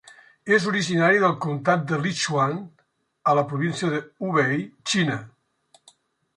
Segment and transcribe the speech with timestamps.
[0.55, 2.57] És originari del comtat de Lichuan
[3.33, 4.61] a la província de Hubei,
[4.95, 5.23] Xina.